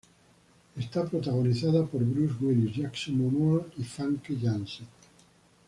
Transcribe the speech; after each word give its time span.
Es 0.77 0.87
protagonizada 0.87 1.85
por 1.85 2.03
Bruce 2.03 2.33
Willis, 2.43 2.75
Jason 2.75 3.19
Momoa 3.19 3.67
y 3.77 3.83
Famke 3.83 4.35
Janssen. 4.35 4.87